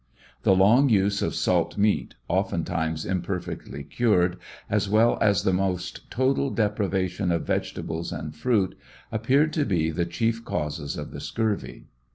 [0.41, 6.09] The long use of salt meat, oft times imperfectly cured, as well as the most
[6.09, 8.75] total deprivation of vegetables and fruit,
[9.11, 11.85] appeared to be the chief causes of the scurvy.